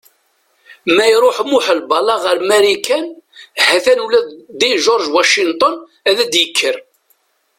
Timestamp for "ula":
4.05-4.19